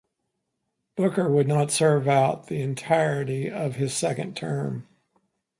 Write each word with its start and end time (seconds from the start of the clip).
Booker 0.95 1.29
would 1.29 1.47
not 1.47 1.69
serve 1.69 2.07
out 2.07 2.47
the 2.47 2.59
entirety 2.63 3.51
of 3.51 3.75
his 3.75 3.93
second 3.93 4.35
term. 4.35 4.87